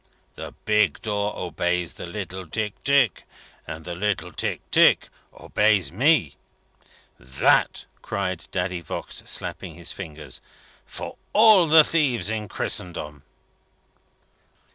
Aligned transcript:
The 0.33 0.55
big 0.65 0.99
door 1.03 1.37
obeys 1.37 1.93
the 1.93 2.07
little 2.07 2.47
Tick, 2.47 2.83
Tick, 2.83 3.23
and 3.67 3.85
the 3.85 3.93
little 3.93 4.31
Tick, 4.33 4.61
Tick, 4.71 5.09
obeys 5.31 5.91
me. 5.91 6.33
That!" 7.19 7.85
cried 8.01 8.45
Daddy 8.49 8.81
Voigt, 8.81 9.13
snapping 9.27 9.75
his 9.75 9.91
fingers, 9.91 10.41
"for 10.87 11.17
all 11.33 11.67
the 11.67 11.83
thieves 11.83 12.31
in 12.31 12.47
Christendom!" 12.47 13.21